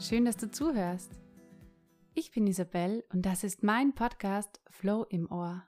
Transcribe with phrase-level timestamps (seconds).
[0.00, 1.10] Schön, dass du zuhörst.
[2.14, 5.66] Ich bin Isabel und das ist mein Podcast Flow im Ohr.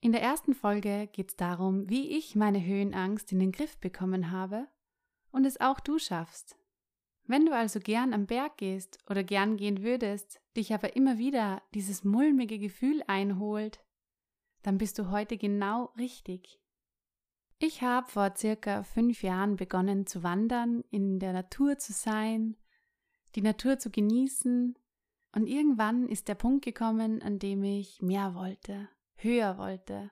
[0.00, 4.30] In der ersten Folge geht es darum, wie ich meine Höhenangst in den Griff bekommen
[4.30, 4.68] habe
[5.32, 6.56] und es auch du schaffst.
[7.26, 11.62] Wenn du also gern am Berg gehst oder gern gehen würdest, dich aber immer wieder
[11.74, 13.84] dieses mulmige Gefühl einholt,
[14.62, 16.60] dann bist du heute genau richtig.
[17.58, 22.56] Ich habe vor circa fünf Jahren begonnen zu wandern, in der Natur zu sein,
[23.34, 24.76] die Natur zu genießen,
[25.32, 30.10] und irgendwann ist der Punkt gekommen, an dem ich mehr wollte, höher wollte.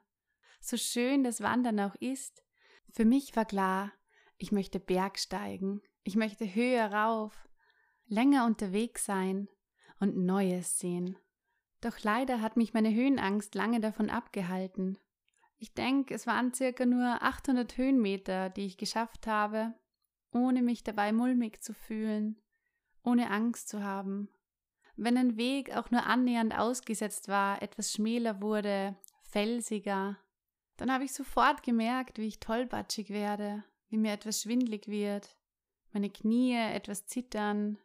[0.61, 2.45] So schön das Wandern auch ist,
[2.93, 3.93] für mich war klar,
[4.37, 7.49] ich möchte Bergsteigen, ich möchte höher rauf,
[8.07, 9.49] länger unterwegs sein
[9.99, 11.19] und Neues sehen.
[11.81, 14.99] Doch leider hat mich meine Höhenangst lange davon abgehalten.
[15.59, 19.75] Ich denke, es waren circa nur 800 Höhenmeter, die ich geschafft habe,
[20.33, 22.41] ohne mich dabei mulmig zu fühlen,
[23.09, 24.29] ohne Angst zu haben.
[24.97, 30.19] Wenn ein Weg auch nur annähernd ausgesetzt war, etwas schmäler wurde, felsiger,
[30.77, 35.37] dann habe ich sofort gemerkt, wie ich tollbatschig werde, wie mir etwas schwindlig wird,
[35.93, 37.79] meine Knie etwas zittern,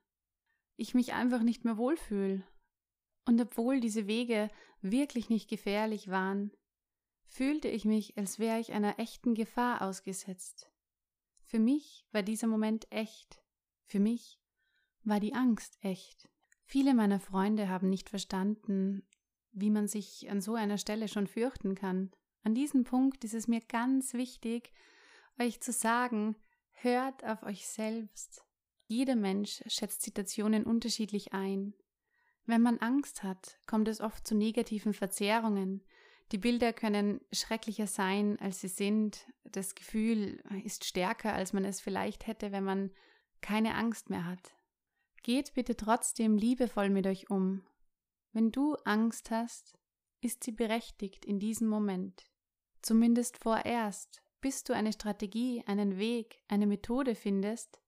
[0.75, 2.43] ich mich einfach nicht mehr wohlfühle.
[3.25, 4.49] Und obwohl diese Wege
[4.81, 6.51] wirklich nicht gefährlich waren,
[7.25, 10.69] fühlte ich mich, als wäre ich einer echten Gefahr ausgesetzt.
[11.45, 13.41] Für mich war dieser Moment echt.
[13.85, 14.42] Für mich
[15.03, 16.29] war die Angst echt.
[16.65, 19.03] Viele meiner Freunde haben nicht verstanden,
[19.51, 22.11] wie man sich an so einer Stelle schon fürchten kann.
[22.43, 24.73] An diesem Punkt ist es mir ganz wichtig,
[25.39, 26.35] euch zu sagen,
[26.71, 28.43] hört auf euch selbst.
[28.87, 31.73] Jeder Mensch schätzt Situationen unterschiedlich ein.
[32.45, 35.81] Wenn man Angst hat, kommt es oft zu negativen Verzerrungen.
[36.31, 39.27] Die Bilder können schrecklicher sein, als sie sind.
[39.43, 42.91] Das Gefühl ist stärker, als man es vielleicht hätte, wenn man
[43.41, 44.53] keine Angst mehr hat.
[45.23, 47.63] Geht bitte trotzdem liebevoll mit euch um.
[48.33, 49.79] Wenn du Angst hast,
[50.19, 52.29] ist sie berechtigt in diesem Moment.
[52.81, 57.79] Zumindest vorerst, bis du eine Strategie, einen Weg, eine Methode findest,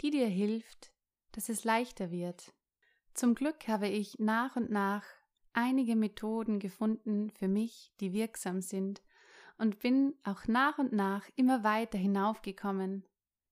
[0.00, 0.94] die dir hilft,
[1.32, 2.54] dass es leichter wird.
[3.12, 5.04] Zum Glück habe ich nach und nach
[5.52, 9.02] einige Methoden gefunden für mich, die wirksam sind,
[9.58, 13.04] und bin auch nach und nach immer weiter hinaufgekommen,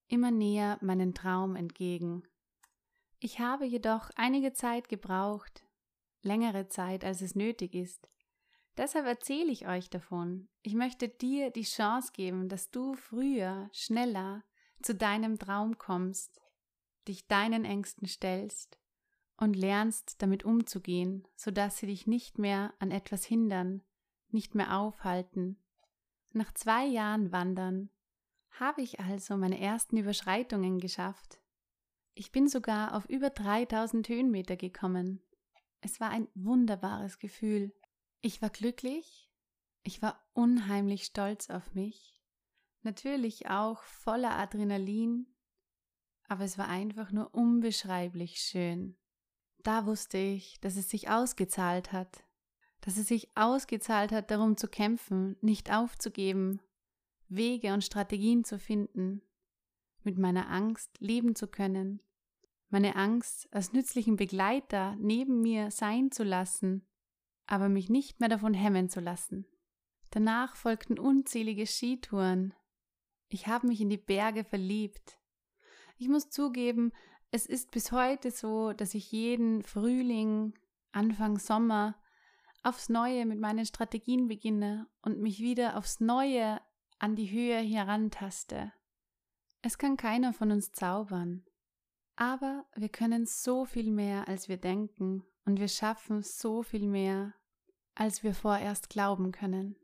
[0.09, 2.23] immer näher meinen Traum entgegen.
[3.23, 5.63] Ich habe jedoch einige Zeit gebraucht,
[6.23, 8.09] längere Zeit, als es nötig ist.
[8.79, 10.49] Deshalb erzähle ich euch davon.
[10.63, 14.43] Ich möchte dir die Chance geben, dass du früher, schneller
[14.81, 16.41] zu deinem Traum kommst,
[17.09, 18.79] dich deinen Ängsten stellst
[19.37, 23.83] und lernst damit umzugehen, so dass sie dich nicht mehr an etwas hindern,
[24.31, 25.63] nicht mehr aufhalten.
[26.33, 27.91] Nach zwei Jahren Wandern
[28.53, 31.40] habe ich also meine ersten Überschreitungen geschafft
[32.15, 35.23] ich bin sogar auf über 3000 Höhenmeter gekommen.
[35.81, 37.73] Es war ein wunderbares Gefühl.
[38.21, 39.31] Ich war glücklich,
[39.83, 42.21] ich war unheimlich stolz auf mich,
[42.83, 45.27] natürlich auch voller Adrenalin,
[46.29, 48.97] aber es war einfach nur unbeschreiblich schön.
[49.63, 52.25] Da wusste ich, dass es sich ausgezahlt hat,
[52.83, 56.61] dass es sich ausgezahlt hat, darum zu kämpfen, nicht aufzugeben,
[57.29, 59.23] Wege und Strategien zu finden,
[60.05, 62.01] mit meiner Angst leben zu können,
[62.69, 66.87] meine Angst als nützlichen Begleiter neben mir sein zu lassen,
[67.47, 69.47] aber mich nicht mehr davon hemmen zu lassen.
[70.11, 72.55] Danach folgten unzählige Skitouren.
[73.29, 75.19] Ich habe mich in die Berge verliebt.
[75.99, 76.93] Ich muss zugeben,
[77.31, 80.55] es ist bis heute so, dass ich jeden Frühling,
[80.93, 81.97] Anfang Sommer
[82.63, 86.61] aufs Neue mit meinen Strategien beginne und mich wieder aufs Neue
[86.99, 88.73] an die Höhe herantaste.
[89.63, 91.45] Es kann keiner von uns zaubern.
[92.17, 97.35] Aber wir können so viel mehr, als wir denken, und wir schaffen so viel mehr,
[97.95, 99.77] als wir vorerst glauben können.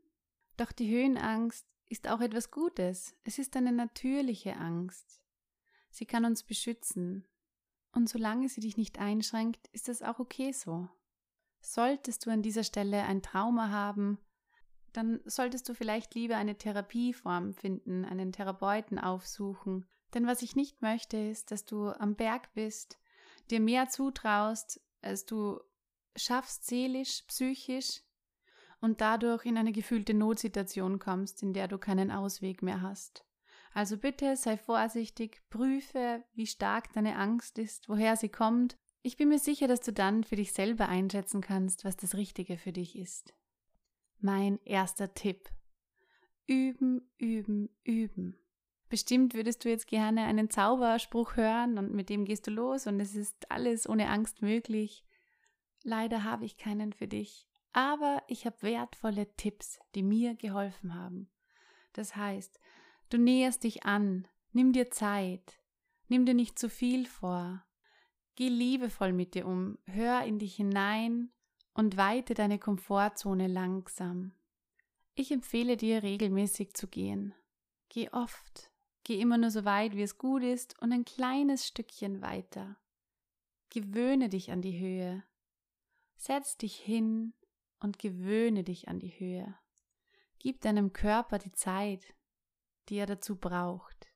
[0.55, 3.15] Doch die Höhenangst ist auch etwas Gutes.
[3.23, 5.21] Es ist eine natürliche Angst.
[5.89, 7.25] Sie kann uns beschützen.
[7.91, 10.89] Und solange sie dich nicht einschränkt, ist es auch okay so.
[11.61, 14.19] Solltest du an dieser Stelle ein Trauma haben,
[14.97, 20.81] dann solltest du vielleicht lieber eine Therapieform finden, einen Therapeuten aufsuchen denn was ich nicht
[20.81, 22.97] möchte, ist, dass du am Berg bist,
[23.51, 25.59] dir mehr zutraust, als du
[26.15, 28.01] schaffst seelisch, psychisch
[28.79, 33.25] und dadurch in eine gefühlte Notsituation kommst, in der du keinen Ausweg mehr hast.
[33.73, 38.77] Also bitte sei vorsichtig, prüfe, wie stark deine Angst ist, woher sie kommt.
[39.03, 42.57] Ich bin mir sicher, dass du dann für dich selber einschätzen kannst, was das Richtige
[42.57, 43.33] für dich ist.
[44.19, 45.49] Mein erster Tipp.
[46.47, 48.37] Üben, üben, üben.
[48.89, 52.99] Bestimmt würdest du jetzt gerne einen Zauberspruch hören und mit dem gehst du los und
[52.99, 55.03] es ist alles ohne Angst möglich.
[55.83, 61.29] Leider habe ich keinen für dich, aber ich habe wertvolle Tipps, die mir geholfen haben.
[61.93, 62.59] Das heißt,
[63.09, 65.59] du näherst dich an, nimm dir Zeit,
[66.07, 67.63] nimm dir nicht zu viel vor,
[68.35, 71.31] geh liebevoll mit dir um, hör in dich hinein
[71.77, 74.33] und weite deine Komfortzone langsam.
[75.15, 77.33] Ich empfehle dir regelmäßig zu gehen.
[77.87, 78.71] Geh oft,
[79.07, 82.75] Geh immer nur so weit, wie es gut ist und ein kleines Stückchen weiter.
[83.69, 85.23] Gewöhne dich an die Höhe.
[86.17, 87.33] Setz dich hin
[87.79, 89.57] und gewöhne dich an die Höhe.
[90.39, 92.15] Gib deinem Körper die Zeit,
[92.89, 94.11] die er dazu braucht.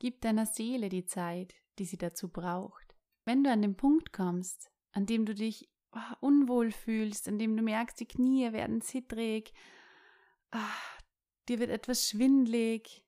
[0.00, 2.96] Gib deiner Seele die Zeit, die sie dazu braucht.
[3.24, 5.70] Wenn du an den Punkt kommst, an dem du dich
[6.20, 9.52] unwohl fühlst, an dem du merkst, die Knie werden zittrig,
[10.54, 10.58] oh,
[11.48, 13.04] dir wird etwas schwindlig,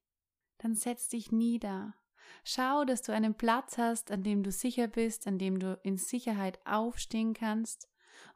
[0.59, 1.95] dann setz dich nieder.
[2.43, 5.97] Schau, dass du einen Platz hast, an dem du sicher bist, an dem du in
[5.97, 7.89] Sicherheit aufstehen kannst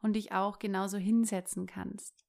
[0.03, 2.25] und dich auch genauso hinsetzen kannst.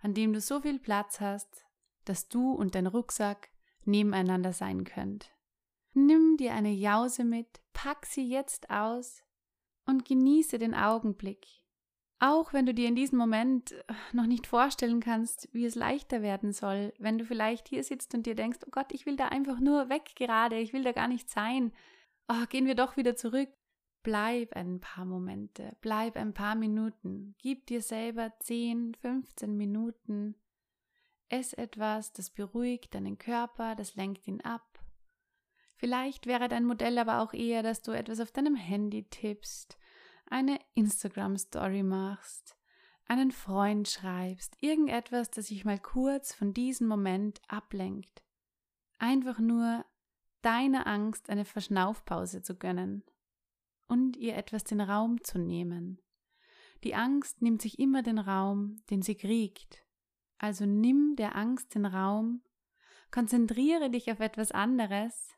[0.00, 1.64] An dem du so viel Platz hast,
[2.04, 3.50] dass du und dein Rucksack
[3.84, 5.30] nebeneinander sein könnt.
[5.94, 9.22] Nimm dir eine Jause mit, pack sie jetzt aus
[9.86, 11.46] und genieße den Augenblick.
[12.20, 16.22] Auch wenn du dir in diesem Moment äh, noch nicht vorstellen kannst, wie es leichter
[16.22, 19.28] werden soll, wenn du vielleicht hier sitzt und dir denkst, oh Gott, ich will da
[19.28, 21.72] einfach nur weg gerade, ich will da gar nicht sein.
[22.28, 23.50] Oh, gehen wir doch wieder zurück.
[24.02, 30.34] Bleib ein paar Momente, bleib ein paar Minuten, gib dir selber 10, 15 Minuten.
[31.30, 34.73] Ess etwas, das beruhigt deinen Körper, das lenkt ihn ab.
[35.84, 39.76] Vielleicht wäre dein Modell aber auch eher, dass du etwas auf deinem Handy tippst
[40.24, 42.56] eine Instagram-Story machst,
[43.04, 48.24] einen Freund schreibst, irgendetwas, das sich mal kurz von diesem Moment ablenkt.
[48.98, 49.84] Einfach nur
[50.40, 53.04] deiner Angst eine Verschnaufpause zu gönnen
[53.86, 56.00] und ihr etwas den Raum zu nehmen.
[56.82, 59.84] Die Angst nimmt sich immer den Raum, den sie kriegt.
[60.38, 62.40] Also nimm der Angst den Raum,
[63.10, 65.34] konzentriere dich auf etwas anderes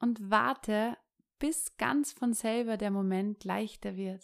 [0.00, 0.96] und warte
[1.38, 4.22] bis ganz von selber der Moment leichter wird.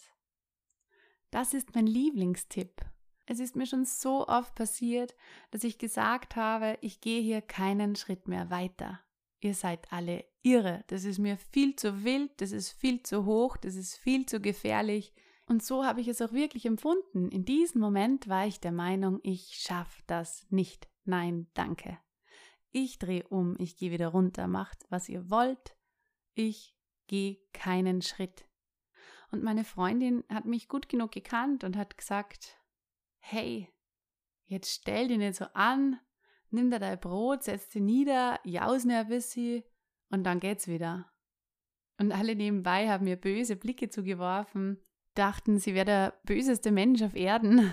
[1.30, 2.84] Das ist mein Lieblingstipp.
[3.26, 5.14] Es ist mir schon so oft passiert,
[5.50, 9.00] dass ich gesagt habe, ich gehe hier keinen Schritt mehr weiter.
[9.40, 10.84] Ihr seid alle irre.
[10.88, 14.40] Das ist mir viel zu wild, das ist viel zu hoch, das ist viel zu
[14.40, 15.12] gefährlich.
[15.46, 17.28] Und so habe ich es auch wirklich empfunden.
[17.30, 20.88] In diesem Moment war ich der Meinung, ich schaffe das nicht.
[21.04, 21.98] Nein, danke.
[22.76, 25.76] Ich drehe um, ich gehe wieder runter, macht, was ihr wollt.
[26.34, 26.76] Ich
[27.06, 28.48] geh keinen Schritt.
[29.30, 32.58] Und meine Freundin hat mich gut genug gekannt und hat gesagt,
[33.20, 33.72] hey,
[34.46, 36.00] jetzt stell dich nicht so an,
[36.50, 39.62] nimm da dein Brot, setz dich nieder, jausen ein bisschen
[40.10, 41.08] und dann geht's wieder.
[42.00, 44.82] Und alle nebenbei haben mir böse Blicke zugeworfen,
[45.14, 47.72] dachten, sie wäre der böseste Mensch auf Erden,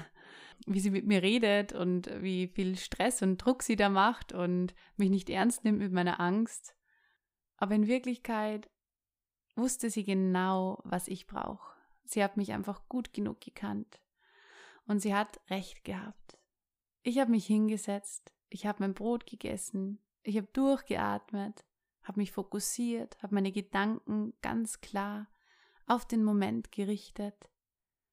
[0.65, 4.73] wie sie mit mir redet und wie viel Stress und Druck sie da macht und
[4.95, 6.75] mich nicht ernst nimmt mit meiner Angst.
[7.57, 8.69] Aber in Wirklichkeit
[9.55, 11.75] wusste sie genau, was ich brauche.
[12.03, 14.01] Sie hat mich einfach gut genug gekannt.
[14.85, 16.37] Und sie hat recht gehabt.
[17.03, 21.65] Ich habe mich hingesetzt, ich habe mein Brot gegessen, ich habe durchgeatmet,
[22.03, 25.27] habe mich fokussiert, habe meine Gedanken ganz klar
[25.87, 27.49] auf den Moment gerichtet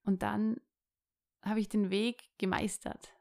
[0.04, 0.60] und dann
[1.42, 3.14] habe ich den Weg gemeistert.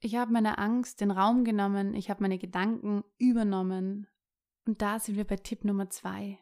[0.00, 4.06] Ich habe meiner Angst den Raum genommen, ich habe meine Gedanken übernommen
[4.66, 6.38] und da sind wir bei Tipp Nummer zwei.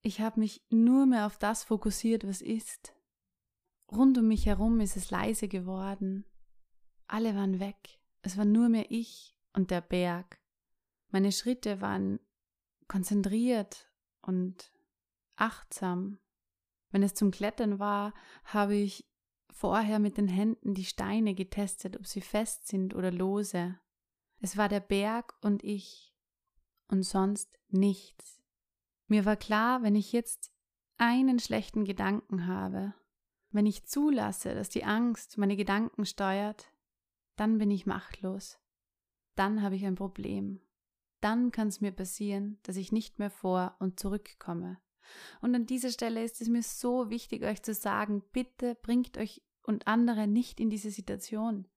[0.00, 2.94] Ich habe mich nur mehr auf das fokussiert, was ist.
[3.90, 6.24] Rund um mich herum ist es leise geworden.
[7.06, 8.00] Alle waren weg.
[8.22, 10.40] Es war nur mehr ich und der Berg.
[11.10, 12.18] Meine Schritte waren
[12.88, 13.92] konzentriert
[14.22, 14.72] und
[15.36, 16.18] achtsam.
[16.90, 18.14] Wenn es zum Klettern war,
[18.44, 19.06] habe ich
[19.52, 23.78] vorher mit den Händen die Steine getestet, ob sie fest sind oder lose.
[24.40, 26.12] Es war der Berg und ich
[26.88, 28.42] und sonst nichts.
[29.06, 30.52] Mir war klar, wenn ich jetzt
[30.96, 32.94] einen schlechten Gedanken habe,
[33.50, 36.72] wenn ich zulasse, dass die Angst meine Gedanken steuert,
[37.36, 38.58] dann bin ich machtlos.
[39.34, 40.60] Dann habe ich ein Problem.
[41.20, 44.78] Dann kann es mir passieren, dass ich nicht mehr vor und zurückkomme.
[45.40, 49.42] Und an dieser Stelle ist es mir so wichtig, euch zu sagen, bitte bringt euch
[49.64, 51.68] und andere nicht in diese Situation.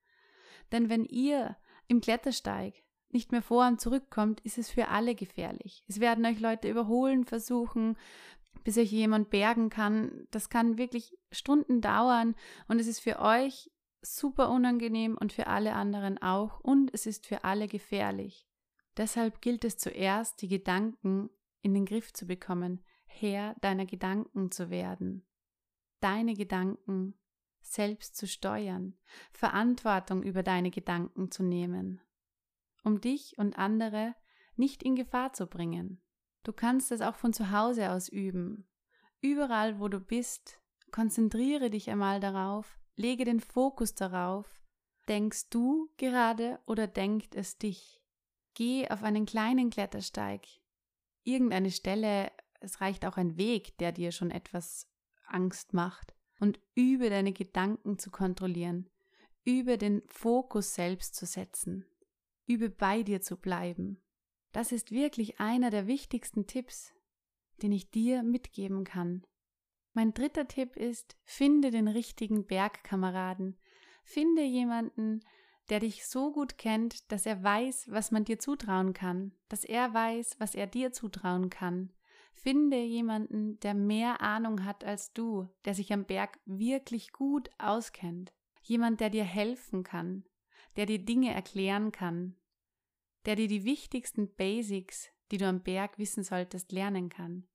[0.72, 5.84] Denn wenn ihr im Klettersteig nicht mehr vor und zurückkommt, ist es für alle gefährlich.
[5.88, 7.98] Es werden euch Leute überholen versuchen,
[8.64, 10.28] bis euch jemand bergen kann.
[10.32, 12.36] Das kann wirklich Stunden dauern
[12.68, 17.26] und es ist für euch super unangenehm und für alle anderen auch und es ist
[17.26, 18.48] für alle gefährlich.
[18.98, 21.30] Deshalb gilt es zuerst, die Gedanken
[21.62, 22.84] in den Griff zu bekommen,
[23.20, 25.26] Herr deiner Gedanken zu werden,
[26.00, 27.16] deine Gedanken
[27.62, 28.98] selbst zu steuern,
[29.32, 32.02] Verantwortung über deine Gedanken zu nehmen,
[32.84, 34.16] um dich und andere
[34.56, 36.02] nicht in Gefahr zu bringen.
[36.44, 38.68] Du kannst es auch von zu Hause aus üben.
[39.20, 40.60] Überall, wo du bist,
[40.92, 44.62] konzentriere dich einmal darauf, lege den Fokus darauf,
[45.08, 48.02] denkst du gerade oder denkt es dich?
[48.54, 50.46] Geh auf einen kleinen Klettersteig,
[51.24, 52.32] irgendeine Stelle,
[52.66, 54.90] es reicht auch ein Weg, der dir schon etwas
[55.28, 58.90] Angst macht, und übe deine Gedanken zu kontrollieren,
[59.46, 61.86] übe den Fokus selbst zu setzen,
[62.46, 64.02] übe bei dir zu bleiben.
[64.52, 66.94] Das ist wirklich einer der wichtigsten Tipps,
[67.62, 69.26] den ich dir mitgeben kann.
[69.94, 73.58] Mein dritter Tipp ist, finde den richtigen Bergkameraden.
[74.04, 75.22] Finde jemanden,
[75.70, 79.94] der dich so gut kennt, dass er weiß, was man dir zutrauen kann, dass er
[79.94, 81.92] weiß, was er dir zutrauen kann.
[82.36, 88.34] Finde jemanden, der mehr Ahnung hat als du, der sich am Berg wirklich gut auskennt.
[88.62, 90.26] Jemand, der dir helfen kann,
[90.76, 92.36] der dir Dinge erklären kann,
[93.26, 97.48] der dir die wichtigsten Basics, die du am Berg wissen solltest, lernen kann.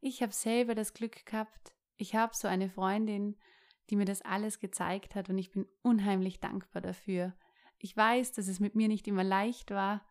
[0.00, 3.36] Ich habe selber das Glück gehabt, ich habe so eine Freundin,
[3.90, 7.36] die mir das alles gezeigt hat und ich bin unheimlich dankbar dafür.
[7.78, 10.04] Ich weiß, dass es mit mir nicht immer leicht war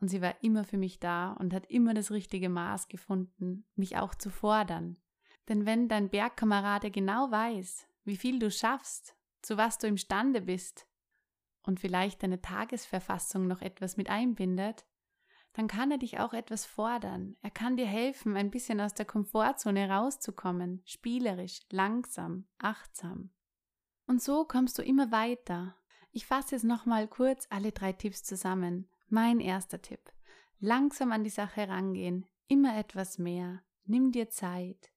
[0.00, 3.96] und sie war immer für mich da und hat immer das richtige Maß gefunden, mich
[3.96, 4.96] auch zu fordern.
[5.48, 10.86] Denn wenn dein Bergkamerade genau weiß, wie viel du schaffst, zu was du imstande bist
[11.62, 14.86] und vielleicht deine Tagesverfassung noch etwas mit einbindet,
[15.52, 17.36] dann kann er dich auch etwas fordern.
[17.42, 23.30] Er kann dir helfen, ein bisschen aus der Komfortzone rauszukommen, spielerisch, langsam, achtsam.
[24.06, 25.74] Und so kommst du immer weiter.
[26.12, 28.88] Ich fasse jetzt nochmal kurz alle drei Tipps zusammen.
[29.10, 30.12] Mein erster Tipp.
[30.58, 33.62] Langsam an die Sache rangehen, immer etwas mehr.
[33.84, 34.90] Nimm dir Zeit.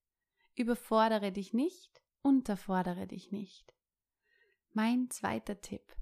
[0.55, 3.73] Überfordere dich nicht, unterfordere dich nicht.
[4.71, 5.95] Mein zweiter Tipp.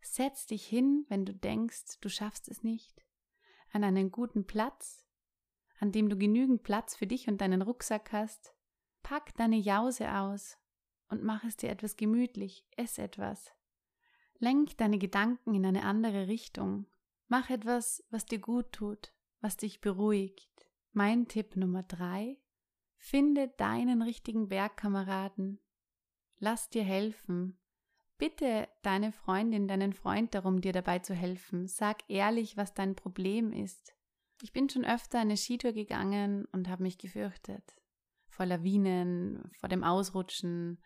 [0.00, 3.04] Setz dich hin, wenn du denkst, du schaffst es nicht
[3.72, 5.04] an einen guten Platz,
[5.78, 8.54] an dem du genügend Platz für dich und deinen Rucksack hast.
[9.02, 10.58] Pack deine Jause aus
[11.08, 13.52] und mach es dir etwas gemütlich, ess etwas.
[14.38, 16.86] Lenk deine Gedanken in eine andere Richtung.
[17.28, 20.50] Mach etwas, was dir gut tut, was dich beruhigt.
[20.92, 22.38] Mein Tipp Nummer drei:
[22.96, 25.60] Finde deinen richtigen Bergkameraden.
[26.38, 27.58] Lass dir helfen,
[28.18, 31.68] Bitte deine Freundin, deinen Freund darum, dir dabei zu helfen.
[31.68, 33.94] Sag ehrlich, was dein Problem ist.
[34.42, 37.76] Ich bin schon öfter eine Skitour gegangen und habe mich gefürchtet.
[38.28, 40.82] Vor Lawinen, vor dem Ausrutschen,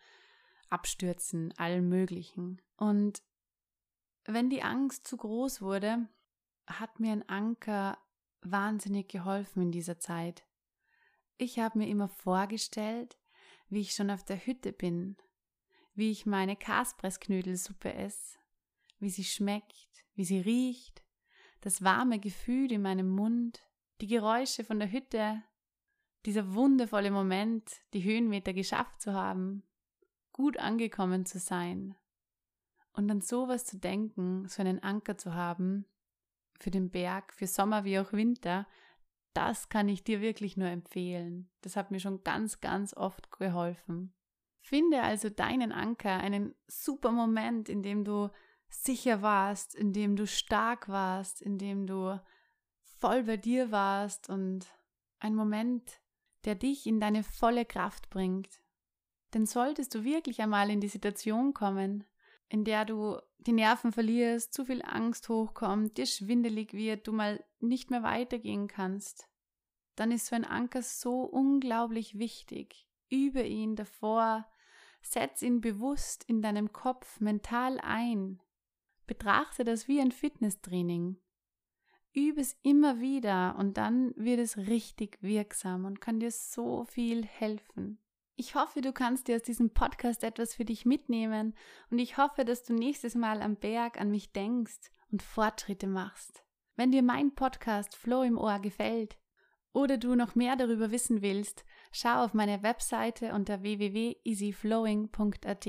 [0.69, 2.61] Abstürzen, allem Möglichen.
[2.77, 3.23] Und
[4.27, 6.09] wenn die Angst zu groß wurde,
[6.81, 7.99] hat mir ein Anker
[8.43, 10.45] wahnsinnig geholfen in dieser Zeit.
[11.39, 13.19] Ich habe mir immer vorgestellt,
[13.69, 15.17] wie ich schon auf der Hütte bin,
[15.95, 18.39] wie ich meine Kaspressknödelsuppe esse,
[18.99, 21.03] wie sie schmeckt, wie sie riecht,
[21.61, 23.63] das warme Gefühl in meinem Mund,
[24.01, 25.43] die Geräusche von der Hütte,
[26.27, 29.63] dieser wundervolle Moment, die Höhenmeter geschafft zu haben,
[30.33, 31.97] gut angekommen zu sein
[32.93, 35.87] und an sowas zu denken, so einen Anker zu haben
[36.63, 38.67] für den Berg, für Sommer wie auch Winter,
[39.35, 41.51] das kann ich dir wirklich nur empfehlen.
[41.63, 44.15] Das hat mir schon ganz, ganz oft geholfen.
[44.61, 48.31] Finde also deinen Anker, einen super Moment, in dem du
[48.69, 52.21] sicher warst, in dem du stark warst, in dem du
[52.99, 54.67] voll bei dir warst und
[55.19, 56.01] ein Moment,
[56.45, 58.63] der dich in deine volle Kraft bringt.
[59.35, 62.05] Denn solltest du wirklich einmal in die Situation kommen,
[62.53, 67.45] in der du die Nerven verlierst, zu viel Angst hochkommt, dir schwindelig wird, du mal
[67.61, 69.29] nicht mehr weitergehen kannst,
[69.97, 72.89] dann ist so ein Anker so unglaublich wichtig.
[73.11, 74.47] Übe ihn davor,
[75.03, 78.41] Setz ihn bewusst in deinem Kopf mental ein.
[79.07, 81.19] Betrachte das wie ein Fitnesstraining.
[82.15, 87.25] Übe es immer wieder und dann wird es richtig wirksam und kann dir so viel
[87.25, 87.99] helfen.
[88.37, 91.55] Ich hoffe, du kannst dir aus diesem Podcast etwas für dich mitnehmen
[91.91, 96.43] und ich hoffe, dass du nächstes Mal am Berg an mich denkst und Fortschritte machst.
[96.75, 99.19] Wenn dir mein Podcast Flow im Ohr gefällt
[99.75, 105.69] oder du noch mehr darüber wissen willst, schau auf meine Webseite unter www.easyflowing.at.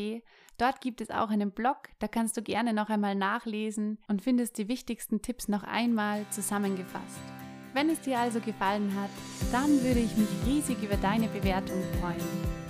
[0.57, 4.57] Dort gibt es auch einen Blog, da kannst du gerne noch einmal nachlesen und findest
[4.57, 7.42] die wichtigsten Tipps noch einmal zusammengefasst.
[7.73, 9.09] Wenn es dir also gefallen hat,
[9.51, 12.62] dann würde ich mich riesig über deine Bewertung freuen.